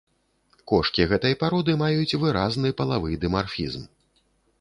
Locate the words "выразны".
2.23-2.73